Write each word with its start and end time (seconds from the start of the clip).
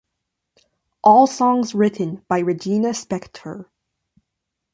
All 1.03 1.27
songs 1.27 1.75
written 1.75 2.25
by 2.27 2.39
Regina 2.39 2.89
Spektor. 2.89 3.65